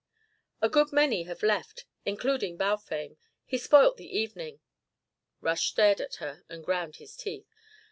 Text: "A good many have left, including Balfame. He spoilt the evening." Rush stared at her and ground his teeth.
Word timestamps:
"A 0.63 0.67
good 0.67 0.91
many 0.91 1.25
have 1.25 1.43
left, 1.43 1.85
including 2.07 2.57
Balfame. 2.57 3.17
He 3.45 3.59
spoilt 3.59 3.97
the 3.97 4.17
evening." 4.17 4.59
Rush 5.41 5.67
stared 5.69 6.01
at 6.01 6.15
her 6.15 6.43
and 6.49 6.65
ground 6.65 6.95
his 6.95 7.15
teeth. 7.15 7.53